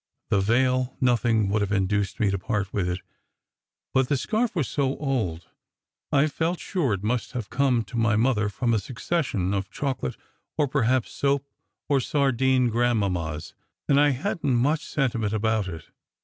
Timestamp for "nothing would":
0.99-1.61